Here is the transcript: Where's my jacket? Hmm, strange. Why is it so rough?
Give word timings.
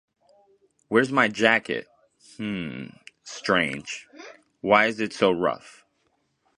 Where's 0.87 1.11
my 1.11 1.27
jacket? 1.27 1.85
Hmm, 2.35 2.85
strange. 3.21 4.07
Why 4.61 4.87
is 4.87 4.99
it 4.99 5.13
so 5.13 5.29
rough? 5.31 5.85